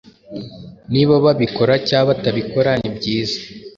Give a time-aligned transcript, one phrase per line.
[0.93, 3.39] Niba babikora cyangwa batabikora nibyiza.